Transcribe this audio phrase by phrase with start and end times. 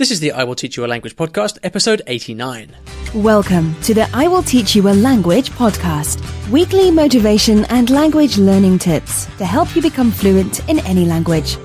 [0.00, 2.74] This is the I Will Teach You a Language podcast, episode 89.
[3.16, 8.78] Welcome to the I Will Teach You a Language podcast, weekly motivation and language learning
[8.78, 11.58] tips to help you become fluent in any language.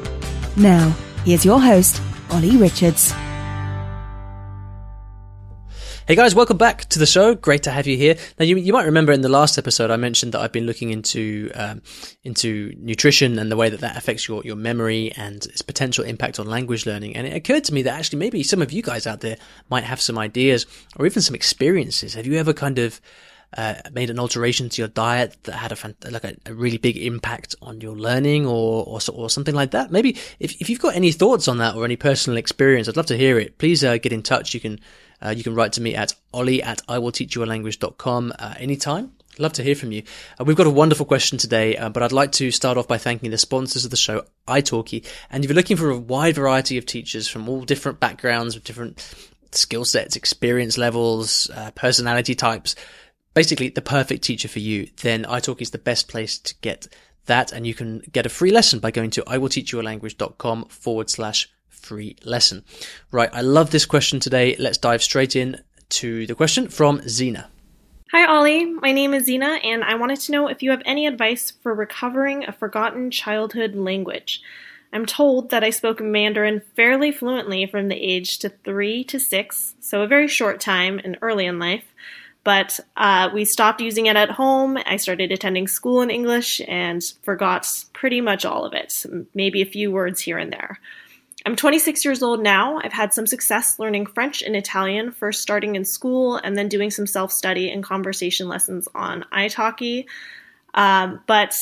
[0.58, 0.94] Now,
[1.24, 3.14] here's your host, Ollie Richards.
[6.08, 7.34] Hey guys, welcome back to the show.
[7.34, 8.16] Great to have you here.
[8.38, 10.92] Now, you, you might remember in the last episode I mentioned that I've been looking
[10.92, 11.82] into um,
[12.24, 16.40] into nutrition and the way that that affects your your memory and its potential impact
[16.40, 17.16] on language learning.
[17.16, 19.38] And it occurred to me that actually maybe some of you guys out there
[19.72, 22.14] might have some ideas or even some experiences.
[22.14, 23.02] Have you ever kind of
[23.58, 26.98] uh, made an alteration to your diet that had a like a, a, really big
[26.98, 29.92] impact on your learning or, or, or something like that.
[29.92, 33.06] Maybe if if you've got any thoughts on that or any personal experience, I'd love
[33.08, 33.58] to hear it.
[33.58, 34.54] Please uh, get in touch.
[34.54, 34.80] You can
[35.26, 39.12] uh, you can write to me at ollie at iwillteachyoualanguage.com uh, anytime.
[39.38, 40.04] Love to hear from you.
[40.40, 42.98] Uh, we've got a wonderful question today, uh, but I'd like to start off by
[42.98, 45.06] thanking the sponsors of the show, italki.
[45.30, 48.64] And if you're looking for a wide variety of teachers from all different backgrounds, with
[48.64, 49.14] different
[49.52, 52.76] skill sets, experience levels, uh, personality types,
[53.34, 56.88] basically the perfect teacher for you, then italki is the best place to get
[57.26, 57.52] that.
[57.52, 61.50] And you can get a free lesson by going to iwillteachyoualanguage.com forward slash
[61.86, 62.64] free lesson.
[63.12, 64.56] Right, I love this question today.
[64.58, 67.50] Let's dive straight in to the question from Zena.
[68.12, 68.66] Hi, Ollie.
[68.66, 71.74] My name is Zena, and I wanted to know if you have any advice for
[71.74, 74.42] recovering a forgotten childhood language.
[74.94, 79.76] I'm told that I spoke Mandarin fairly fluently from the age to three to six,
[79.80, 81.84] so a very short time and early in life.
[82.46, 84.78] But uh, we stopped using it at home.
[84.86, 88.94] I started attending school in English and forgot pretty much all of it,
[89.34, 90.80] maybe a few words here and there.
[91.46, 92.80] I'm 26 years old now.
[92.84, 96.90] I've had some success learning French and Italian, first starting in school and then doing
[96.90, 100.06] some self study and conversation lessons on italki.
[100.74, 101.56] Um, but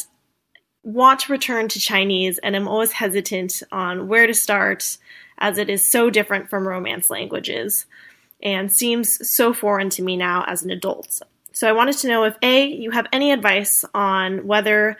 [0.84, 4.98] want to return to Chinese and I'm always hesitant on where to start
[5.38, 7.86] as it is so different from Romance languages
[8.42, 11.22] and seems so foreign to me now as an adult.
[11.54, 14.98] So I wanted to know if A, you have any advice on whether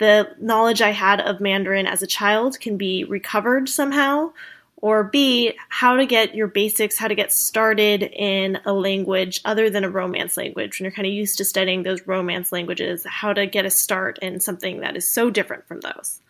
[0.00, 4.32] the knowledge I had of Mandarin as a child can be recovered somehow,
[4.78, 9.68] or B, how to get your basics, how to get started in a language other
[9.68, 13.34] than a Romance language when you're kind of used to studying those Romance languages, how
[13.34, 16.22] to get a start in something that is so different from those.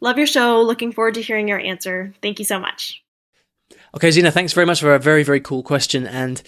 [0.00, 0.62] Love your show.
[0.62, 2.14] Looking forward to hearing your answer.
[2.22, 3.02] Thank you so much.
[3.92, 6.06] Okay, Zena, thanks very much for a very, very cool question.
[6.06, 6.40] And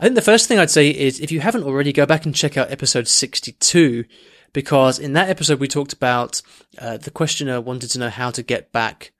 [0.00, 2.34] I think the first thing I'd say is if you haven't already, go back and
[2.34, 4.06] check out episode 62
[4.54, 6.40] because in that episode we talked about
[6.78, 9.12] uh, the questioner wanted to know how to get back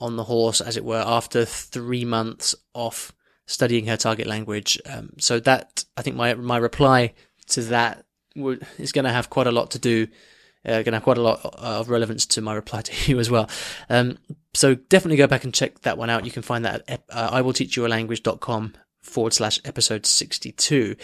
[0.00, 3.12] on the horse, as it were, after three months off
[3.46, 4.80] studying her target language.
[4.86, 7.12] Um, so that I think my my reply
[7.48, 10.08] to that would, is going to have quite a lot to do.
[10.64, 13.30] Uh, going to have quite a lot of relevance to my reply to you as
[13.30, 13.48] well.
[13.88, 14.18] Um,
[14.52, 16.24] so definitely go back and check that one out.
[16.24, 20.96] You can find that at uh, iwillteachyoualanguage.com forward slash episode 62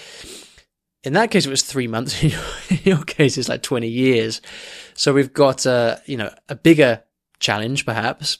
[1.04, 2.22] in that case, it was three months.
[2.70, 4.40] in your case, it's like 20 years.
[4.94, 7.02] So we've got, a you know, a bigger
[7.40, 8.38] challenge perhaps,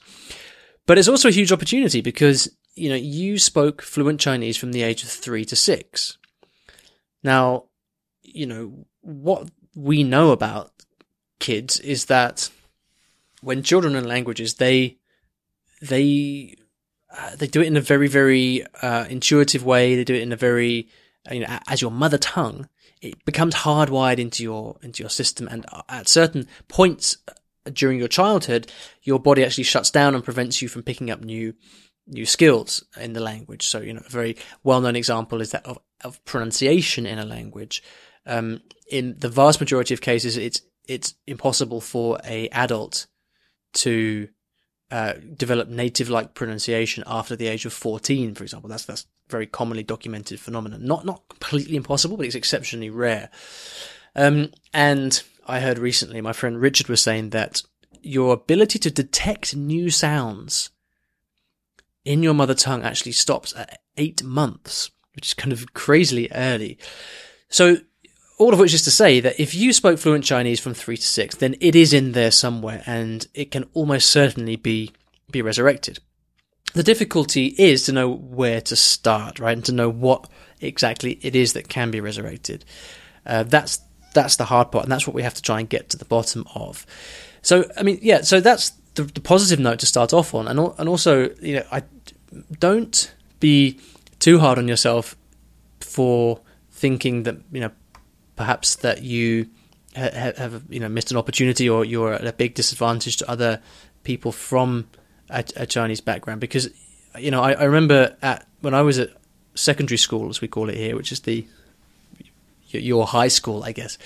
[0.86, 4.82] but it's also a huge opportunity because, you know, you spoke fluent Chinese from the
[4.82, 6.18] age of three to six.
[7.22, 7.64] Now,
[8.22, 10.72] you know, what we know about
[11.40, 12.50] kids is that
[13.40, 14.98] when children learn languages, they,
[15.80, 16.56] they,
[17.16, 19.96] uh, they do it in a very, very, uh, intuitive way.
[19.96, 20.88] They do it in a very,
[21.30, 22.68] you know, as your mother tongue,
[23.00, 27.16] it becomes hardwired into your into your system, and at certain points
[27.72, 28.70] during your childhood,
[29.02, 31.54] your body actually shuts down and prevents you from picking up new
[32.06, 33.66] new skills in the language.
[33.66, 37.24] So, you know, a very well known example is that of, of pronunciation in a
[37.24, 37.82] language.
[38.26, 43.06] Um, in the vast majority of cases, it's it's impossible for a adult
[43.74, 44.28] to
[44.92, 48.68] uh, develop native like pronunciation after the age of 14, for example.
[48.68, 50.84] That's, that's very commonly documented phenomenon.
[50.84, 53.30] Not, not completely impossible, but it's exceptionally rare.
[54.14, 57.62] Um, and I heard recently, my friend Richard was saying that
[58.02, 60.68] your ability to detect new sounds
[62.04, 66.76] in your mother tongue actually stops at eight months, which is kind of crazily early.
[67.48, 67.78] So
[68.38, 71.06] all of which is to say that if you spoke fluent Chinese from three to
[71.06, 74.92] six, then it is in there somewhere and it can almost certainly be,
[75.30, 75.98] be resurrected.
[76.74, 79.56] The difficulty is to know where to start, right?
[79.56, 80.28] And to know what
[80.60, 82.64] exactly it is that can be resurrected.
[83.26, 83.80] Uh, that's,
[84.14, 86.04] that's the hard part and that's what we have to try and get to the
[86.04, 86.86] bottom of.
[87.42, 90.48] So, I mean, yeah, so that's the, the positive note to start off on.
[90.48, 91.82] And, and also, you know, I
[92.58, 93.78] don't be
[94.18, 95.16] too hard on yourself
[95.80, 96.40] for
[96.70, 97.70] thinking that, you know,
[98.42, 99.48] perhaps that you
[99.96, 103.60] ha- have you know missed an opportunity or you're at a big disadvantage to other
[104.02, 104.88] people from
[105.30, 106.68] a, a Chinese background because
[107.18, 109.10] you know, I, I remember at when I was at
[109.54, 111.46] secondary school, as we call it here, which is the
[112.68, 113.98] your high school, I guess.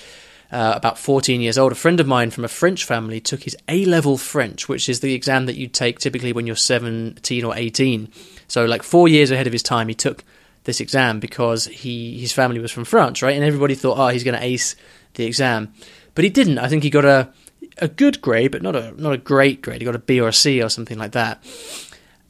[0.51, 3.57] Uh, about 14 years old, a friend of mine from a French family took his
[3.69, 7.57] A level French, which is the exam that you take typically when you're 17 or
[7.57, 8.09] 18.
[8.47, 10.25] So, like four years ahead of his time, he took
[10.67, 13.35] this exam because he his family was from France, right?
[13.35, 14.77] And everybody thought, oh, he's going to ace
[15.15, 15.73] the exam,
[16.15, 16.59] but he didn't.
[16.59, 17.33] I think he got a
[17.79, 19.81] a good grade, but not a not a great grade.
[19.81, 21.43] He got a B or a C or something like that.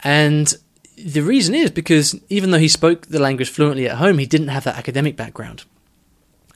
[0.05, 0.55] And
[0.97, 4.49] the reason is because even though he spoke the language fluently at home, he didn't
[4.49, 5.65] have that academic background.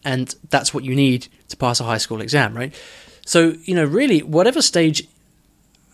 [0.05, 2.75] And that's what you need to pass a high school exam, right?
[3.27, 5.07] So, you know, really, whatever stage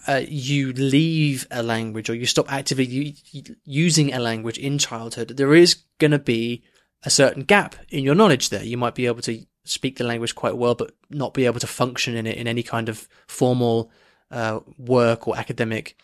[0.07, 5.37] uh, you leave a language or you stop actively u- using a language in childhood,
[5.37, 6.63] there is going to be
[7.05, 8.63] a certain gap in your knowledge there.
[8.63, 11.67] You might be able to speak the language quite well, but not be able to
[11.67, 13.91] function in it in any kind of formal
[14.31, 15.97] uh, work or academic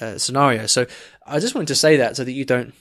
[0.00, 0.66] uh, scenario.
[0.66, 0.86] So
[1.24, 2.74] I just wanted to say that so that you don't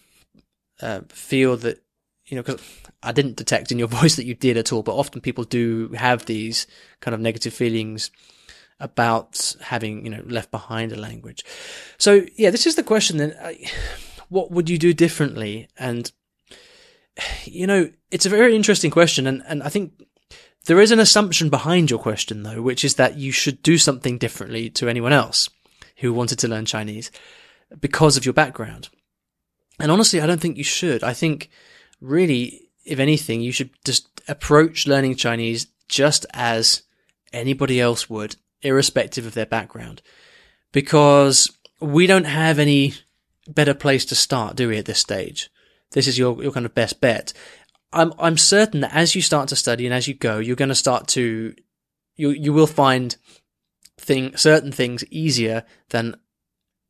[0.82, 1.82] uh, feel that
[2.26, 2.62] you know because
[3.04, 5.90] I didn't detect in your voice that you did at all, but often people do
[5.90, 6.68] have these
[7.02, 8.12] kind of negative feelings
[8.80, 11.44] about having you know left behind a language.
[11.98, 13.36] So yeah, this is the question then.
[14.30, 15.68] What would you do differently?
[15.78, 16.12] And
[17.46, 19.94] you know, it's a very interesting question, and and I think
[20.66, 24.18] there is an assumption behind your question though, which is that you should do something
[24.18, 25.50] differently to anyone else
[25.98, 27.12] who wanted to learn Chinese
[27.80, 28.90] because of your background.
[29.80, 31.04] And honestly, I don't think you should.
[31.04, 31.50] I think
[32.02, 36.84] really, if anything, you should just approach learning Chinese just as
[37.32, 40.02] anybody else would, irrespective of their background.
[40.72, 42.94] Because we don't have any
[43.48, 45.50] better place to start, do we, at this stage?
[45.92, 47.34] This is your, your kind of best bet.
[47.94, 50.70] I'm, I'm certain that as you start to study and as you go, you're going
[50.70, 51.56] to start to,
[52.16, 53.16] you, you will find
[53.98, 56.16] thing certain things easier than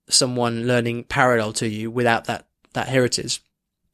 [0.09, 3.41] someone learning parallel to you without that that heritage.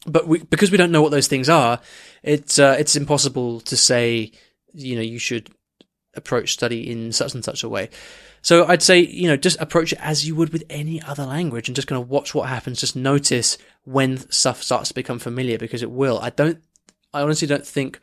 [0.05, 1.79] But we, because we don't know what those things are,
[2.23, 4.31] it's uh, it's impossible to say.
[4.73, 5.49] You know, you should
[6.15, 7.89] approach study in such and such a way.
[8.41, 11.69] So I'd say, you know, just approach it as you would with any other language
[11.69, 12.79] and just kind of watch what happens.
[12.79, 16.19] Just notice when stuff starts to become familiar because it will.
[16.19, 16.61] I don't,
[17.13, 17.99] I honestly don't think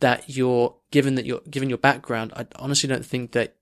[0.00, 3.56] that you're, given that you're, given your background, I honestly don't think that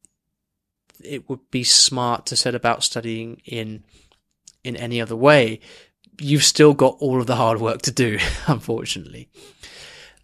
[1.03, 3.85] it would be smart to set about studying in
[4.65, 5.61] in any other way.
[6.21, 9.29] You've still got all of the hard work to do, unfortunately.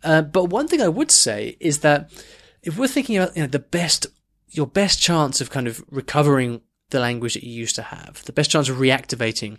[0.02, 2.10] Uh, but one thing I would say is that
[2.62, 4.06] if we're thinking about you know the best
[4.48, 6.60] your best chance of kind of recovering
[6.90, 9.56] the language that you used to have, the best chance of reactivating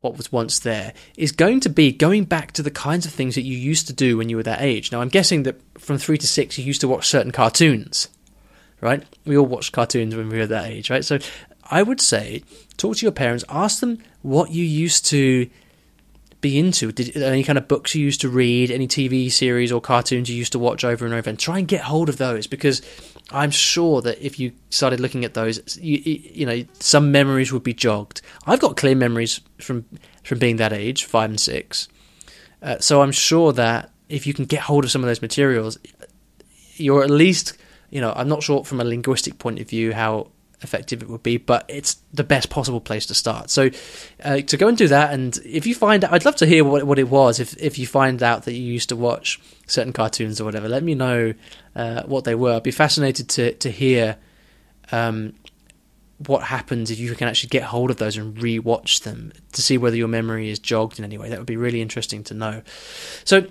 [0.00, 3.34] what was once there is going to be going back to the kinds of things
[3.36, 4.90] that you used to do when you were that age.
[4.92, 8.08] Now, I'm guessing that from three to six, you used to watch certain cartoons
[8.80, 9.04] right?
[9.24, 11.04] We all watched cartoons when we were that age, right?
[11.04, 11.18] So
[11.64, 12.42] I would say
[12.76, 15.48] talk to your parents, ask them what you used to
[16.40, 16.92] be into.
[16.92, 20.36] Did any kind of books you used to read, any TV series or cartoons you
[20.36, 22.82] used to watch over and over, and try and get hold of those because
[23.30, 27.62] I'm sure that if you started looking at those, you, you know, some memories would
[27.62, 28.22] be jogged.
[28.46, 29.84] I've got clear memories from
[30.24, 31.88] from being that age, five and six.
[32.62, 35.78] Uh, so I'm sure that if you can get hold of some of those materials,
[36.76, 37.56] you're at least
[37.90, 40.28] you know, I'm not sure from a linguistic point of view how
[40.62, 43.50] effective it would be, but it's the best possible place to start.
[43.50, 43.70] So
[44.24, 46.64] uh, to go and do that, and if you find, out, I'd love to hear
[46.64, 47.40] what what it was.
[47.40, 50.82] If if you find out that you used to watch certain cartoons or whatever, let
[50.82, 51.34] me know
[51.74, 52.54] uh, what they were.
[52.54, 54.16] I'd be fascinated to to hear.
[54.92, 55.34] Um,
[56.28, 59.76] what happens if you can actually get hold of those and re-watch them to see
[59.76, 61.28] whether your memory is jogged in any way?
[61.28, 62.62] That would be really interesting to know.
[63.24, 63.46] So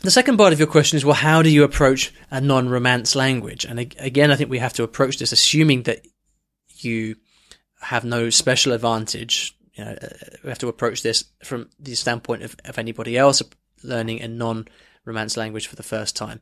[0.00, 3.66] the second part of your question is, well, how do you approach a non-romance language?
[3.66, 6.06] And again, I think we have to approach this assuming that
[6.84, 7.16] you
[7.80, 9.56] have no special advantage.
[9.74, 10.08] You know, uh,
[10.44, 13.42] we have to approach this from the standpoint of, of anybody else
[13.82, 16.40] learning a non-romance language for the first time.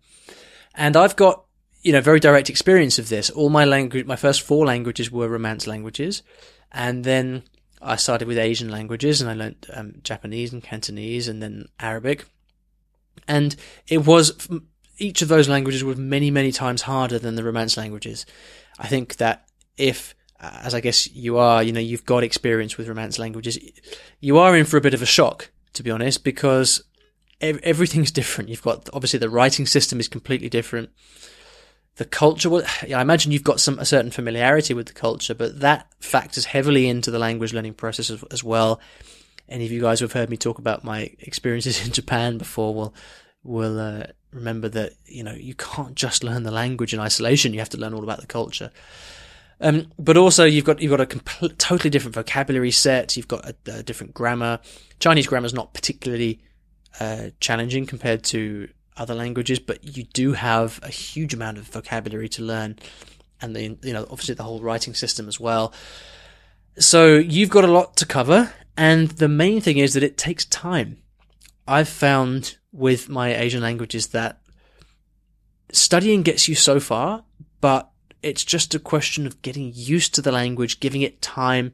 [0.75, 1.45] And I've got,
[1.83, 3.31] you know, very direct experience of this.
[3.31, 6.23] All my language, my first four languages were romance languages.
[6.73, 7.45] And then
[7.81, 12.27] I started with Asian languages and I learned um, Japanese and Cantonese and then Arabic.
[13.27, 13.55] And
[13.87, 14.49] it was,
[14.99, 18.27] each of those languages was many, many times harder than the Romance languages.
[18.79, 22.89] I think that if, as I guess you are, you know, you've got experience with
[22.89, 23.59] Romance languages,
[24.21, 26.83] you are in for a bit of a shock, to be honest, because
[27.41, 28.51] everything's different.
[28.51, 30.91] You've got, obviously the writing system is completely different.
[31.97, 35.61] The culture, well, I imagine you've got some, a certain familiarity with the culture, but
[35.61, 38.81] that factors heavily into the language learning process as, as well
[39.49, 42.75] any of you guys who have heard me talk about my experiences in Japan before
[42.75, 42.95] will
[43.43, 47.53] will uh, remember that you know you can't just learn the language in isolation.
[47.53, 48.71] You have to learn all about the culture.
[49.61, 53.17] Um, but also you've got you've got a compl- totally different vocabulary set.
[53.17, 54.61] You've got a, a different grammar.
[55.01, 56.41] Chinese grammar is not particularly
[57.01, 62.29] uh, challenging compared to other languages, but you do have a huge amount of vocabulary
[62.31, 62.79] to learn,
[63.41, 65.73] and the you know obviously the whole writing system as well.
[66.79, 70.45] So you've got a lot to cover, and the main thing is that it takes
[70.45, 70.99] time.
[71.67, 74.41] I've found with my Asian languages that
[75.73, 77.25] studying gets you so far,
[77.61, 77.91] but
[78.23, 81.73] it's just a question of getting used to the language, giving it time.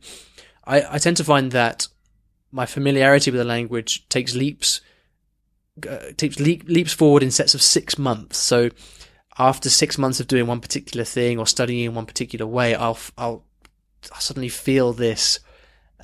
[0.64, 1.88] I, I tend to find that
[2.52, 4.80] my familiarity with the language takes leaps,
[5.88, 8.38] uh, takes leap, leaps forward in sets of six months.
[8.38, 8.70] So
[9.38, 12.98] after six months of doing one particular thing or studying in one particular way, I'll,
[13.18, 13.44] I'll,
[14.12, 15.40] I'll suddenly feel this,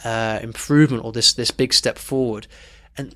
[0.05, 2.47] uh, improvement or this, this big step forward.
[2.97, 3.15] And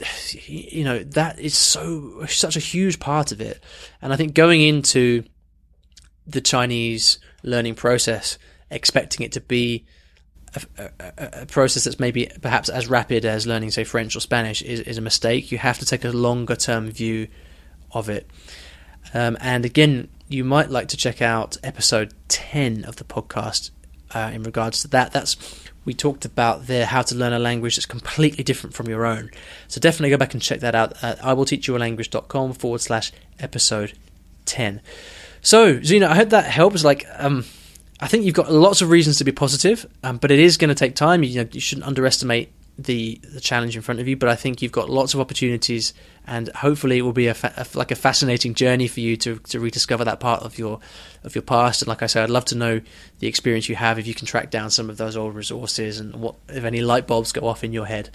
[0.46, 3.62] you know, that is so, such a huge part of it.
[4.00, 5.24] And I think going into
[6.28, 8.38] the Chinese learning process,
[8.70, 9.84] expecting it to be
[10.54, 14.62] a, a, a, process that's maybe perhaps as rapid as learning, say, French or Spanish
[14.62, 15.50] is, is a mistake.
[15.50, 17.28] You have to take a longer term view
[17.92, 18.28] of it.
[19.14, 23.70] Um, and again, you might like to check out episode 10 of the podcast
[24.14, 25.12] uh, in regards to that.
[25.12, 25.36] That's
[25.84, 29.30] we talked about there how to learn a language that's completely different from your own.
[29.68, 33.94] So definitely go back and check that out at iwillteachyoualanguage.com forward slash episode
[34.44, 34.82] 10.
[35.40, 36.84] So, Zena, I hope that helps.
[36.84, 37.44] Like, um,
[38.00, 40.68] I think you've got lots of reasons to be positive, um, but it is going
[40.68, 41.22] to take time.
[41.22, 44.16] You, know, you shouldn't underestimate the the challenge in front of you.
[44.16, 45.92] But I think you've got lots of opportunities,
[46.26, 49.38] and hopefully, it will be a, fa- a, like a fascinating journey for you to
[49.38, 50.80] to rediscover that part of your
[51.24, 51.82] of your past.
[51.82, 52.80] And like I said, I'd love to know
[53.18, 56.14] the experience you have if you can track down some of those old resources and
[56.16, 58.10] what if any light bulbs go off in your head.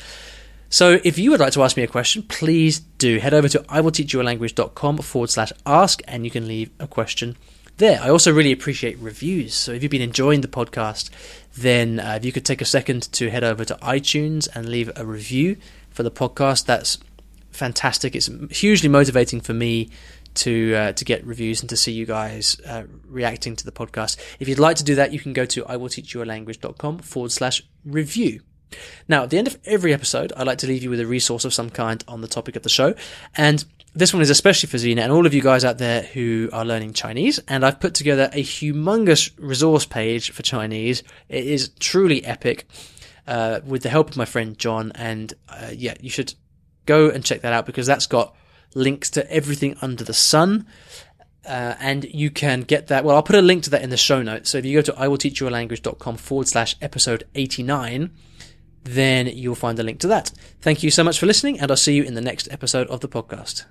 [0.73, 3.59] So if you would like to ask me a question, please do head over to
[3.59, 7.37] iwillteachyoualanguage.com forward slash ask and you can leave a question
[7.77, 8.01] there.
[8.01, 9.53] I also really appreciate reviews.
[9.53, 11.11] So if you've been enjoying the podcast,
[11.55, 14.89] then uh, if you could take a second to head over to iTunes and leave
[14.95, 15.57] a review
[15.91, 16.97] for the podcast, that's
[17.51, 18.15] fantastic.
[18.15, 19.91] It's hugely motivating for me
[20.33, 24.17] to uh, to get reviews and to see you guys uh, reacting to the podcast.
[24.39, 28.41] If you'd like to do that, you can go to iwillteachyoualanguage.com forward slash review.
[29.07, 31.45] Now, at the end of every episode, I like to leave you with a resource
[31.45, 32.95] of some kind on the topic of the show.
[33.35, 33.63] And
[33.95, 36.65] this one is especially for Zena and all of you guys out there who are
[36.65, 37.39] learning Chinese.
[37.47, 41.03] And I've put together a humongous resource page for Chinese.
[41.29, 42.67] It is truly epic
[43.27, 44.91] uh, with the help of my friend John.
[44.95, 46.33] And uh, yeah, you should
[46.85, 48.35] go and check that out because that's got
[48.73, 50.65] links to everything under the sun.
[51.45, 53.03] Uh, and you can get that.
[53.03, 54.49] Well, I'll put a link to that in the show notes.
[54.49, 58.11] So if you go to iwillteachyoualanguage.com forward slash episode 89,
[58.83, 60.31] then you'll find a link to that.
[60.61, 62.99] Thank you so much for listening, and I'll see you in the next episode of
[62.99, 63.65] the podcast.